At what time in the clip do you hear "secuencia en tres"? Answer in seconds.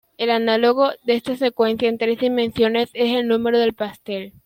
1.37-2.17